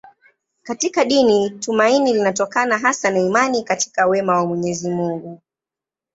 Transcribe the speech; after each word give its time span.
Katika 0.63 1.05
dini 1.05 1.49
tumaini 1.49 2.13
linatokana 2.13 2.77
hasa 2.77 3.09
na 3.11 3.19
imani 3.19 3.63
katika 3.63 4.07
wema 4.07 4.35
wa 4.35 4.45
Mwenyezi 4.45 4.89
Mungu. 4.89 5.41